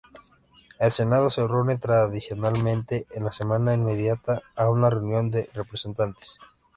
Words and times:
El 0.79 0.91
Senado 0.91 1.29
se 1.29 1.45
reúne 1.47 1.77
tradicionalmente 1.77 3.05
en 3.11 3.23
la 3.23 3.31
semana 3.31 3.75
inmediata 3.75 4.41
a 4.55 4.67
una 4.67 4.89
reunión 4.89 5.29
de 5.29 5.47
Representantes. 5.53 6.39